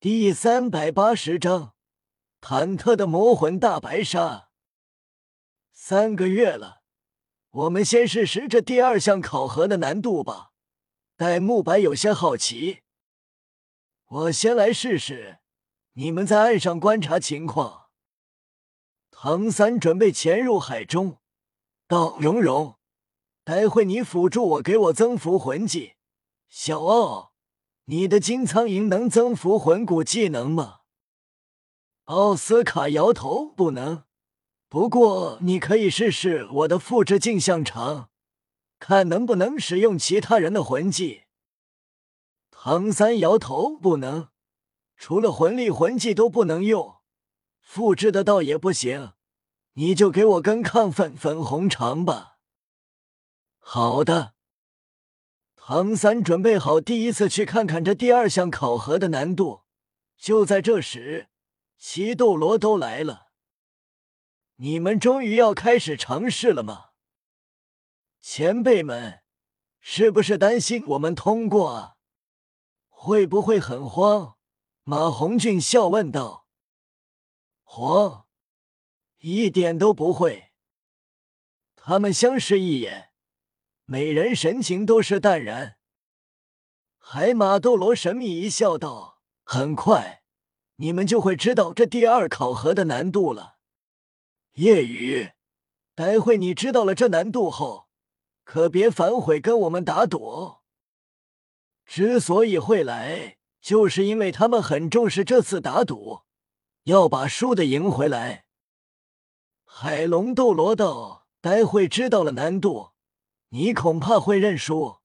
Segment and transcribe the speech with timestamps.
[0.00, 1.74] 第三百八十章，
[2.40, 4.48] 忐忑的魔魂大白鲨。
[5.72, 6.82] 三个月了，
[7.50, 10.52] 我们先试试这第二项考核的难度吧。
[11.16, 12.82] 戴沐白有些好奇，
[14.06, 15.40] 我先来试试，
[15.94, 17.88] 你们在岸上观察情况。
[19.10, 21.18] 唐三准备潜入海中，
[21.88, 22.78] 道：“蓉蓉，
[23.42, 25.94] 待会你辅助我，给我增幅魂技。”
[26.48, 27.32] 小奥，
[27.90, 30.80] 你的金苍蝇能增幅魂骨技能吗？
[32.04, 34.04] 奥斯卡摇头，不能。
[34.68, 38.10] 不过你可以试试我的复制镜像场，
[38.78, 41.22] 看能不能使用其他人的魂技。
[42.50, 44.28] 唐三摇头，不能，
[44.98, 46.96] 除了魂力魂技都不能用。
[47.62, 49.12] 复制的倒也不行，
[49.72, 52.36] 你就给我根亢奋粉红肠吧。
[53.58, 54.34] 好的，
[55.70, 59.64] 唐三准备好第一次去看看这第二项考核的难度。
[60.16, 61.28] 就在这时，
[61.76, 63.26] 奇斗罗都来了。
[64.56, 66.92] 你们终于要开始尝试了吗？
[68.18, 69.20] 前辈们，
[69.78, 71.96] 是不是担心我们通过啊？
[72.88, 74.38] 会不会很慌？
[74.84, 76.46] 马红俊笑问道。
[77.62, 78.24] 慌，
[79.18, 80.52] 一点都不会。
[81.76, 83.07] 他们相视一眼，
[83.90, 85.78] 每人神情都是淡然。
[86.98, 90.22] 海马斗罗神秘一笑，道：“很快，
[90.76, 93.56] 你们就会知道这第二考核的难度了。”
[94.56, 95.30] 夜雨，
[95.94, 97.88] 待会你知道了这难度后，
[98.44, 100.56] 可别反悔跟我们打赌。
[101.86, 106.24] 之所以会来，就是因为他们很重视这次打赌。
[106.84, 108.44] 要把输的赢回来。
[109.64, 112.90] 海龙斗罗道：“待会知道了难度，
[113.50, 114.98] 你恐怕会认输。”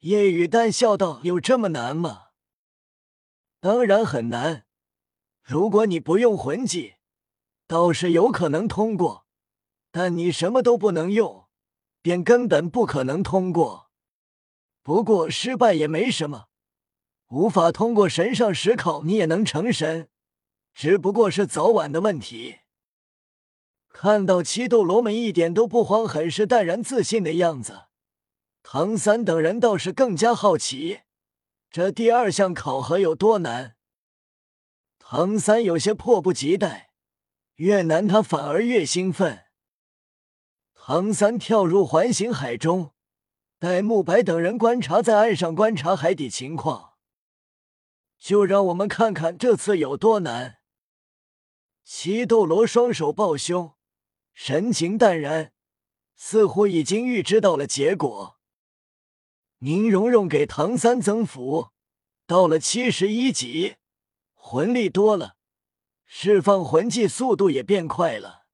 [0.00, 2.28] 夜雨淡笑道：“有这么难吗
[3.60, 4.66] ？”“当然很难。
[5.42, 6.96] 如果你不用魂技，
[7.66, 9.26] 倒是有可能通过；
[9.90, 11.48] 但你什么都不能用，
[12.02, 13.90] 便根本不可能通过。
[14.82, 16.48] 不过失败也没什么，
[17.28, 20.08] 无法通过神上十考，你也能成神。”
[20.74, 22.58] 只不过是早晚的问题。
[23.98, 27.86] 看到七斗罗们一点都不慌，很是淡然自信的样子，
[28.62, 31.00] 唐三等人倒是更加好奇，
[31.70, 33.74] 这第二项考核有多难。
[34.98, 36.90] 唐三有些迫不及待，
[37.54, 39.46] 越难他反而越兴奋。
[40.74, 42.92] 唐三跳入环形海中，
[43.58, 46.92] 戴沐白等人观察在岸上观察海底情况，
[48.18, 50.58] 就让我们看看这次有多难。
[51.82, 53.72] 七斗罗双手抱胸，
[54.38, 55.50] 神情淡然，
[56.14, 58.38] 似乎已经预知到了结果。
[59.60, 61.70] 宁荣荣给唐三增幅，
[62.26, 63.76] 到了七十一级，
[64.34, 65.38] 魂力多了，
[66.04, 68.44] 释放魂技速度也变快了。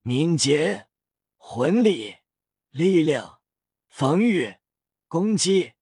[0.00, 0.88] 敏捷、
[1.36, 2.16] 魂力、
[2.70, 3.40] 力量、
[3.88, 4.56] 防御、
[5.08, 5.74] 攻击，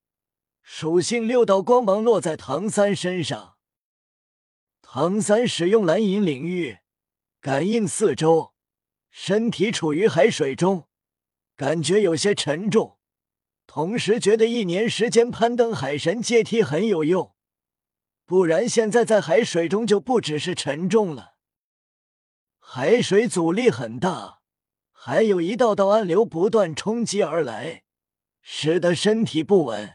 [0.60, 3.56] 属性六道光芒落在唐三身上。
[4.82, 6.78] 唐三使用蓝银领域
[7.40, 8.53] 感应四周，
[9.16, 10.88] 身体处于海水中，
[11.54, 12.98] 感觉有些沉重，
[13.64, 17.32] 同时觉得一年时间攀登海神阶梯很有用，
[18.26, 21.36] 不然现在在海水中就不只是沉重了。
[22.58, 24.40] 海水阻力很大，
[24.90, 27.84] 还有一道道暗流不断冲击而来，
[28.42, 29.94] 使得身体不稳。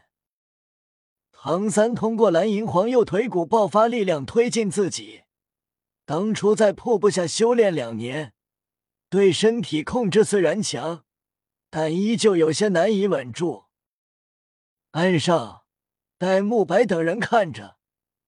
[1.33, 5.23] 唐三通过蓝银皇右腿骨爆发力量推进自己。
[6.05, 8.33] 当初在瀑布下修炼两年，
[9.09, 11.03] 对身体控制虽然强，
[11.69, 13.65] 但依旧有些难以稳住。
[14.91, 15.63] 岸上，
[16.17, 17.77] 戴沐白等人看着，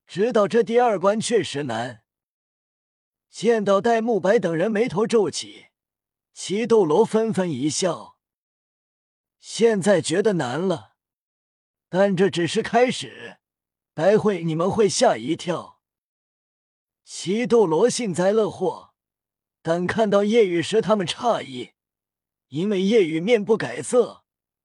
[0.07, 2.03] 知道这第二关确实难。
[3.29, 5.67] 见到戴沐白等人眉头皱起，
[6.33, 8.17] 七斗罗纷纷一笑。
[9.39, 10.95] 现在觉得难了。
[11.89, 13.37] 但这只是开始，
[13.93, 15.81] 待会你们会吓一跳。
[17.03, 18.90] 七斗罗幸灾乐祸，
[19.61, 21.71] 但看到叶雨时，他们诧异，
[22.47, 24.23] 因为叶雨面不改色，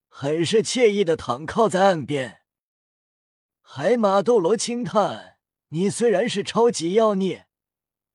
[0.08, 2.40] 很是惬意的躺靠在岸边。
[3.60, 5.37] 海马斗罗轻叹
[5.69, 7.46] ：“你虽然是超级妖孽，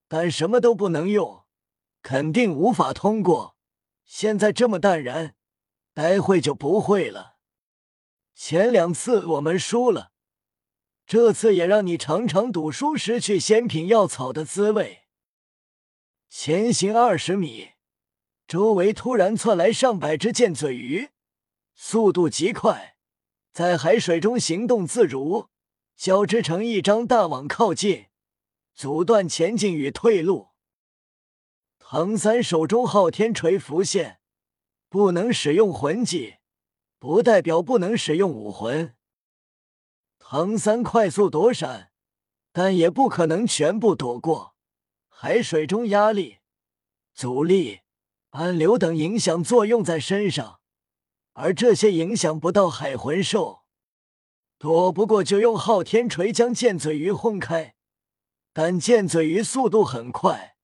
[0.07, 1.43] 但什么都不能用，
[2.01, 3.55] 肯定无法通过。
[4.03, 5.35] 现在这么淡然，
[5.93, 7.35] 待会就不会了。”
[8.33, 10.11] 前两次我们输了，
[11.05, 15.00] 这次也让你尝尝赌输失去仙品药草的滋味。
[16.33, 17.71] 前行二十米，
[18.47, 21.09] 周围突然窜来上百只剑嘴鱼，
[21.75, 22.95] 速度极快，
[23.51, 25.49] 在海水中行动自如，
[25.97, 28.05] 交织成一张大网靠近，
[28.73, 30.51] 阻断前进与退路。
[31.77, 34.21] 唐三手中昊天锤浮现，
[34.87, 36.35] 不能使用魂技，
[36.97, 38.95] 不代表不能使用武魂。
[40.17, 41.91] 唐三快速躲闪，
[42.53, 44.55] 但也不可能全部躲过。
[45.23, 46.39] 海水中压力、
[47.13, 47.81] 阻力、
[48.31, 50.61] 暗流等影响作用在身上，
[51.33, 53.61] 而这些影响不到海魂兽，
[54.57, 57.75] 躲不过就用昊天锤将剑嘴鱼轰开。
[58.51, 60.55] 但剑嘴鱼速度很快，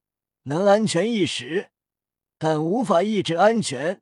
[0.45, 1.69] 能安全一时，
[2.39, 4.01] 但无法一直安全，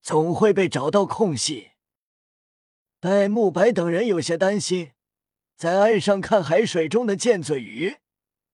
[0.00, 1.72] 总会被找到空隙。
[3.00, 4.92] 戴沐白等人有些担心，
[5.56, 7.96] 在岸上看海水中的剑嘴鱼。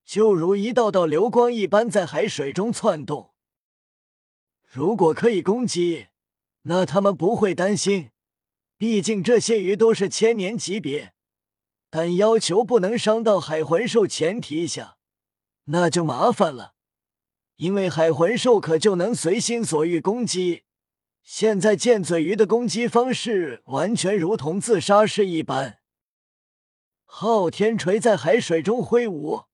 [0.05, 3.33] 就如一道道流光一般在海水中窜动。
[4.63, 6.09] 如果可以攻击，
[6.63, 8.11] 那他们不会担心，
[8.77, 11.15] 毕竟这些鱼都是千年级别。
[11.91, 14.97] 但要求不能伤到海魂兽前提下，
[15.67, 16.75] 那就麻烦了，
[17.57, 20.65] 因为海魂兽可就能随心所欲攻击。
[21.23, 25.79] 现在剑嘴鱼的攻击方式完全如同自杀式一般。
[27.05, 29.45] 昊天锤在海水中挥舞。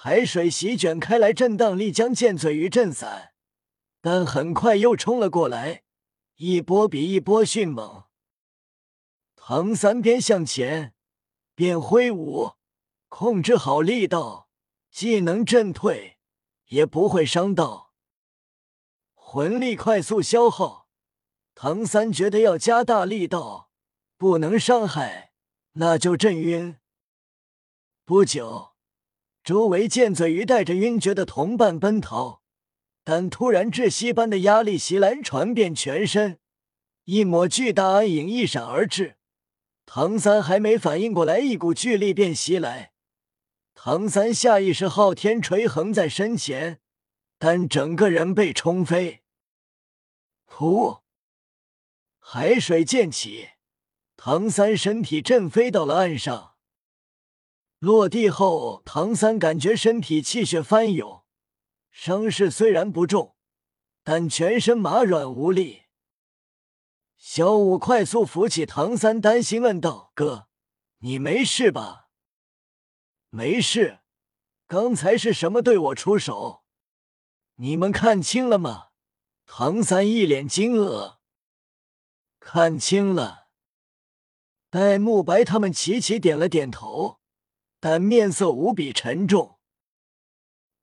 [0.00, 3.32] 海水席卷开来，震荡力将剑嘴鱼震散，
[4.00, 5.82] 但很快又冲了过来，
[6.36, 8.04] 一波比一波迅猛。
[9.34, 10.94] 唐三边向前
[11.56, 12.52] 边挥舞，
[13.08, 14.48] 控制好力道，
[14.88, 16.18] 既能震退，
[16.66, 17.92] 也不会伤到。
[19.14, 20.86] 魂力快速消耗，
[21.56, 23.72] 唐三觉得要加大力道，
[24.16, 25.32] 不能伤害，
[25.72, 26.78] 那就震晕。
[28.04, 28.67] 不久。
[29.48, 32.42] 周围剑嘴鱼带着晕厥的同伴奔逃，
[33.02, 36.38] 但突然窒息般的压力袭来，传遍全身，
[37.04, 39.16] 一抹巨大暗影一闪而至。
[39.86, 42.92] 唐三还没反应过来，一股巨力便袭来。
[43.74, 46.80] 唐三下意识昊天锤横在身前，
[47.38, 49.22] 但整个人被冲飞。
[50.46, 51.00] 噗！
[52.18, 53.48] 海水溅起，
[54.14, 56.56] 唐三身体震飞到了岸上。
[57.78, 61.22] 落地后，唐三感觉身体气血翻涌，
[61.92, 63.36] 伤势虽然不重，
[64.02, 65.84] 但全身麻软无力。
[67.16, 70.48] 小五快速扶起唐三，担心问道：“哥，
[70.98, 72.08] 你没事吧
[73.30, 74.00] ？”“没事，
[74.66, 76.64] 刚才是什么对我出手？
[77.56, 78.88] 你们看清了吗？”
[79.46, 81.18] 唐三一脸惊愕。
[82.40, 83.48] “看清了。”
[84.68, 87.17] 戴沐白他们齐齐点了点头。
[87.80, 89.58] 但面色无比沉重，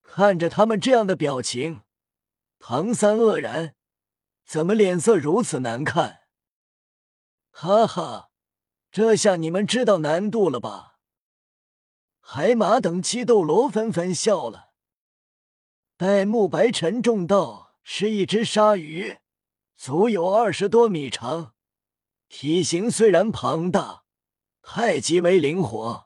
[0.02, 1.82] 看着他们这样的表情，
[2.58, 3.76] 唐三愕然，
[4.46, 6.22] 怎么脸色如此难看？
[7.52, 8.30] 哈哈，
[8.92, 11.00] 这下你们知道难度了吧？
[12.20, 14.72] 海马等七斗罗纷纷笑了。
[15.98, 19.20] 戴沐白沉重道：“是一只鲨鱼，
[19.76, 21.54] 足有二十多米长，
[22.28, 24.04] 体型虽然庞大，
[24.62, 26.05] 太极为灵活。”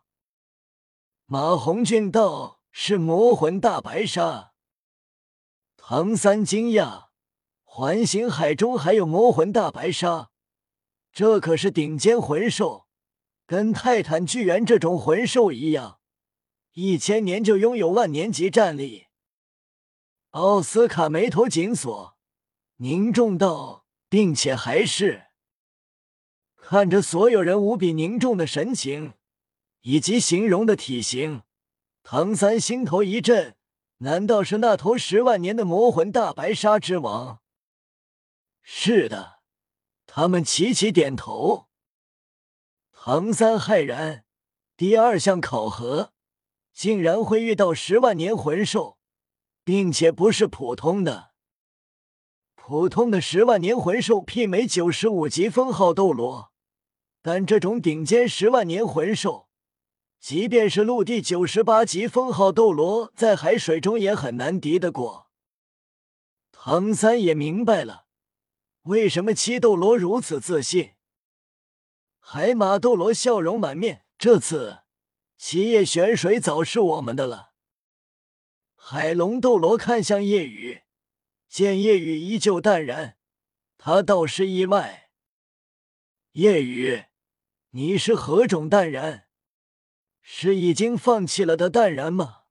[1.32, 4.54] 马红俊道：“是魔魂大白鲨。”
[5.78, 7.10] 唐三惊讶
[7.62, 10.32] ：“环形海中还有魔魂大白鲨？
[11.14, 12.88] 这可是顶尖魂兽，
[13.46, 16.00] 跟泰坦巨猿这种魂兽一样，
[16.74, 19.06] 一千年就拥有万年级战力。”
[20.34, 22.18] 奥斯卡眉头紧锁，
[22.78, 25.26] 凝重道：“并且还是……”
[26.58, 29.14] 看着所有人无比凝重的神情。
[29.82, 31.44] 以及形容的体型，
[32.04, 33.56] 唐三心头一震，
[34.00, 37.40] 难道是那头十万年的魔魂大白鲨之王？
[38.62, 39.40] 是的，
[40.06, 41.68] 他们齐齐点头。
[42.92, 44.26] 唐三骇然，
[44.76, 46.14] 第二项考核
[46.74, 48.98] 竟然会遇到十万年魂兽，
[49.64, 51.32] 并且不是普通的。
[52.56, 56.52] 普通的十万年魂兽媲美九十五级封号斗罗，
[57.22, 59.49] 但这种顶尖十万年魂兽。
[60.20, 65.32] 即便是陆地九十八级封号斗罗，在海水中也很难敌得过。
[66.52, 68.08] 唐三也明白了，
[68.84, 70.96] 为什么七斗罗如此自信。
[72.20, 74.80] 海马斗罗笑容满面，这次
[75.38, 77.54] 七叶玄水早是我们的了。
[78.76, 80.82] 海龙斗罗看向夜雨，
[81.48, 83.18] 见夜雨依旧淡然，
[83.78, 85.12] 他倒是意外。
[86.34, 87.06] 夜雨，
[87.70, 89.29] 你是何种淡然？
[90.32, 92.44] 是已经放弃了的淡然吗？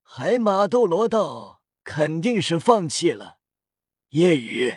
[0.00, 3.40] 海马斗罗道肯定是放弃了。
[4.10, 4.76] 夜雨，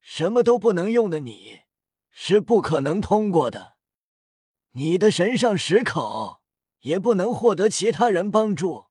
[0.00, 1.60] 什么都不能用的你，
[2.10, 3.76] 是不可能通过的。
[4.72, 6.42] 你的神上十考
[6.80, 8.86] 也不能获得其他人帮助，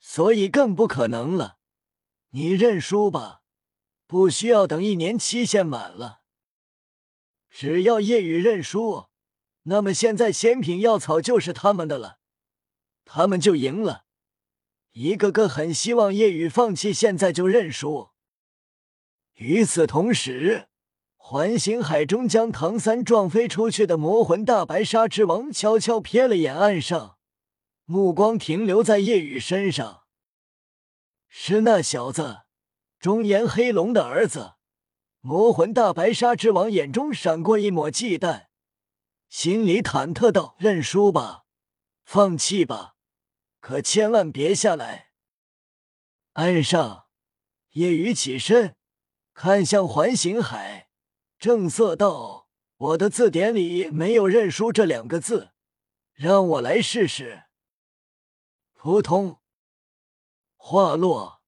[0.00, 1.58] 所以更不可能了。
[2.30, 3.42] 你认输吧，
[4.06, 6.22] 不需要等一年期限满了。
[7.50, 9.08] 只要夜雨认输，
[9.68, 12.18] 那么现在仙品药草就是他们的了，
[13.04, 14.04] 他们就赢了。
[14.92, 18.10] 一个个很希望叶雨放弃，现在就认输。
[19.34, 20.68] 与此同时，
[21.16, 27.18] 环形海中将唐三撞飞出去的魔魂大白鲨之王悄悄瞥了眼岸上，
[27.84, 30.04] 目光停留在叶雨身上。
[31.28, 32.42] 是那小子，
[33.00, 34.54] 中炎黑龙的儿子。
[35.20, 38.46] 魔魂大白鲨之王眼中闪过一抹忌惮，
[39.38, 41.44] 心里忐忑道：“认输吧，
[42.06, 42.96] 放弃吧。”
[43.60, 45.10] 可千万别下来！
[46.32, 47.08] 岸上，
[47.72, 48.76] 夜雨起身，
[49.34, 50.88] 看向环形海，
[51.38, 55.50] 正色道：“我的字典里没有认输这两个字，
[56.14, 57.42] 让我来试试。”
[58.72, 59.42] 扑通，
[60.56, 61.42] 话落，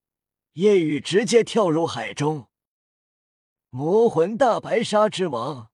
[0.53, 2.49] 夜雨直接跳入海中。
[3.71, 5.71] 魔魂大白鲨之王，